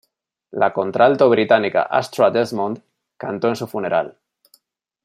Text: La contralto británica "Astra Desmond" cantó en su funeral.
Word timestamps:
La 0.49 0.71
contralto 0.73 1.29
británica 1.29 1.83
"Astra 1.87 2.31
Desmond" 2.31 2.81
cantó 3.17 3.49
en 3.49 3.55
su 3.55 3.67
funeral. 3.67 4.17